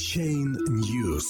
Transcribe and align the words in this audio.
Chain 0.00 0.56
News. 0.66 1.26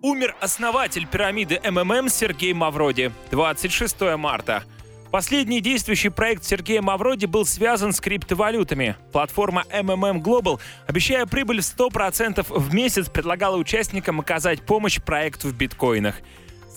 Умер 0.00 0.34
основатель 0.40 1.06
пирамиды 1.06 1.60
МММ 1.62 2.08
Сергей 2.08 2.54
Мавроди. 2.54 3.12
26 3.30 4.16
марта. 4.16 4.64
Последний 5.10 5.60
действующий 5.60 6.08
проект 6.08 6.42
Сергея 6.42 6.80
Мавроди 6.80 7.26
был 7.26 7.44
связан 7.44 7.92
с 7.92 8.00
криптовалютами. 8.00 8.96
Платформа 9.12 9.64
MMM 9.70 10.22
Global, 10.22 10.58
обещая 10.86 11.26
прибыль 11.26 11.60
в 11.60 11.64
100% 11.64 12.46
в 12.48 12.74
месяц, 12.74 13.10
предлагала 13.10 13.56
участникам 13.56 14.20
оказать 14.20 14.62
помощь 14.62 15.02
проекту 15.02 15.48
в 15.48 15.54
биткоинах. 15.54 16.14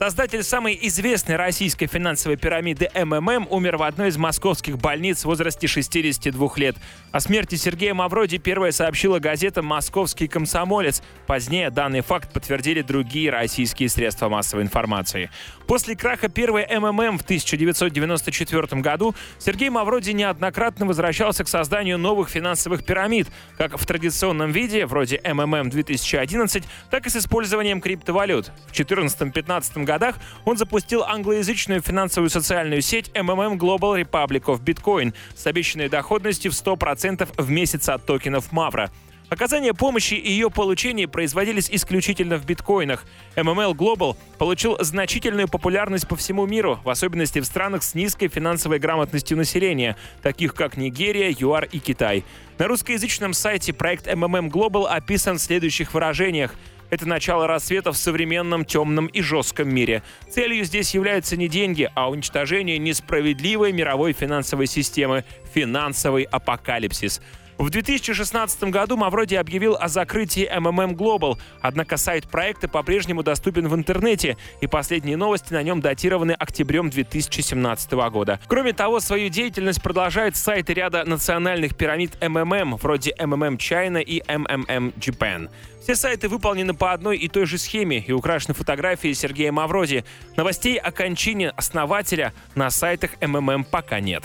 Создатель 0.03 0.41
самой 0.41 0.79
известной 0.81 1.35
российской 1.35 1.85
финансовой 1.85 2.35
пирамиды 2.35 2.89
МММ 2.95 3.45
умер 3.51 3.77
в 3.77 3.83
одной 3.83 4.09
из 4.09 4.17
московских 4.17 4.79
больниц 4.79 5.19
в 5.21 5.25
возрасте 5.25 5.67
62 5.67 6.49
лет. 6.55 6.75
О 7.11 7.19
смерти 7.19 7.53
Сергея 7.53 7.93
Мавроди 7.93 8.39
первая 8.39 8.71
сообщила 8.71 9.19
газета 9.19 9.61
«Московский 9.61 10.27
комсомолец». 10.27 11.03
Позднее 11.27 11.69
данный 11.69 12.01
факт 12.01 12.33
подтвердили 12.33 12.81
другие 12.81 13.29
российские 13.29 13.89
средства 13.89 14.27
массовой 14.27 14.63
информации. 14.63 15.29
После 15.67 15.95
краха 15.95 16.29
первой 16.29 16.65
МММ 16.65 17.19
в 17.19 17.21
1994 17.21 18.81
году 18.81 19.13
Сергей 19.37 19.69
Мавроди 19.69 20.09
неоднократно 20.09 20.87
возвращался 20.87 21.43
к 21.43 21.47
созданию 21.47 21.99
новых 21.99 22.29
финансовых 22.29 22.83
пирамид, 22.83 23.27
как 23.55 23.77
в 23.77 23.85
традиционном 23.85 24.51
виде, 24.51 24.87
вроде 24.87 25.21
МММ 25.23 25.69
2011, 25.69 26.63
так 26.89 27.05
и 27.05 27.09
с 27.11 27.17
использованием 27.17 27.79
криптовалют. 27.81 28.51
В 28.65 28.71
2014-2015 28.71 29.90
годах 29.91 30.15
он 30.45 30.57
запустил 30.57 31.03
англоязычную 31.03 31.81
финансовую 31.81 32.29
социальную 32.29 32.81
сеть 32.81 33.11
MMM 33.13 33.57
Global 33.57 34.01
Republic 34.01 34.45
of 34.45 34.63
Bitcoin 34.63 35.13
с 35.35 35.45
обещанной 35.45 35.89
доходностью 35.89 36.51
в 36.51 36.55
100% 36.55 37.27
в 37.37 37.49
месяц 37.49 37.89
от 37.89 38.05
токенов 38.05 38.53
Мавра. 38.53 38.89
Оказание 39.31 39.73
помощи 39.73 40.15
и 40.15 40.29
ее 40.29 40.49
получение 40.49 41.07
производились 41.07 41.69
исключительно 41.71 42.37
в 42.37 42.45
биткоинах. 42.45 43.05
MML 43.37 43.73
Global 43.73 44.17
получил 44.37 44.77
значительную 44.81 45.47
популярность 45.47 46.05
по 46.05 46.17
всему 46.17 46.45
миру, 46.45 46.79
в 46.83 46.89
особенности 46.89 47.39
в 47.39 47.45
странах 47.45 47.83
с 47.83 47.95
низкой 47.95 48.27
финансовой 48.27 48.79
грамотностью 48.79 49.37
населения, 49.37 49.95
таких 50.21 50.53
как 50.53 50.75
Нигерия, 50.75 51.33
ЮАР 51.37 51.69
и 51.71 51.79
Китай. 51.79 52.25
На 52.57 52.67
русскоязычном 52.67 53.31
сайте 53.33 53.71
проект 53.71 54.05
MMM 54.05 54.49
Global 54.49 54.85
описан 54.85 55.37
в 55.37 55.41
следующих 55.41 55.93
выражениях. 55.93 56.53
Это 56.91 57.07
начало 57.07 57.47
рассвета 57.47 57.93
в 57.93 57.97
современном 57.97 58.65
темном 58.65 59.07
и 59.07 59.21
жестком 59.21 59.73
мире. 59.73 60.03
Целью 60.29 60.65
здесь 60.65 60.93
являются 60.93 61.37
не 61.37 61.47
деньги, 61.47 61.89
а 61.95 62.11
уничтожение 62.11 62.77
несправедливой 62.77 63.71
мировой 63.71 64.11
финансовой 64.11 64.67
системы– 64.67 65.23
финансовый 65.53 66.23
апокалипсис. 66.23 67.21
В 67.61 67.69
2016 67.69 68.63
году 68.71 68.97
Мавроди 68.97 69.35
объявил 69.35 69.77
о 69.79 69.87
закрытии 69.87 70.51
MMM 70.51 70.95
Global, 70.95 71.37
однако 71.61 71.95
сайт 71.95 72.27
проекта 72.27 72.67
по-прежнему 72.67 73.21
доступен 73.21 73.67
в 73.67 73.75
интернете, 73.75 74.35
и 74.61 74.65
последние 74.65 75.15
новости 75.15 75.53
на 75.53 75.61
нем 75.61 75.79
датированы 75.79 76.31
октябрем 76.31 76.89
2017 76.89 77.91
года. 78.09 78.39
Кроме 78.47 78.73
того, 78.73 78.99
свою 78.99 79.29
деятельность 79.29 79.79
продолжают 79.79 80.37
сайты 80.37 80.73
ряда 80.73 81.03
национальных 81.05 81.75
пирамид 81.75 82.17
MMM, 82.19 82.79
вроде 82.81 83.13
MMM 83.19 83.57
China 83.57 84.01
и 84.01 84.21
MMM 84.21 84.95
Japan. 84.95 85.47
Все 85.83 85.93
сайты 85.93 86.29
выполнены 86.29 86.73
по 86.73 86.93
одной 86.93 87.19
и 87.19 87.27
той 87.27 87.45
же 87.45 87.59
схеме 87.59 87.99
и 87.99 88.11
украшены 88.11 88.55
фотографией 88.55 89.13
Сергея 89.13 89.51
Мавроди. 89.51 90.03
Новостей 90.35 90.79
о 90.79 90.91
кончине 90.91 91.51
основателя 91.51 92.33
на 92.55 92.71
сайтах 92.71 93.11
МММ 93.21 93.65
пока 93.65 93.99
нет. 93.99 94.23